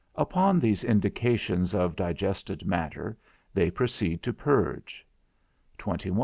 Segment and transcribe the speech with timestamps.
[0.15, 3.15] Upon these indications of digested matter,
[3.53, 5.05] they proceed to purge
[5.77, 6.19] 131 21.